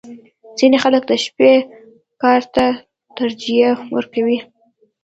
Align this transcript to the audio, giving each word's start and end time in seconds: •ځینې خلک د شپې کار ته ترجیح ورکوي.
•ځینې 0.57 0.77
خلک 0.83 1.03
د 1.07 1.11
شپې 1.23 1.53
کار 2.21 2.41
ته 2.55 2.65
ترجیح 3.17 3.77
ورکوي. 3.95 4.39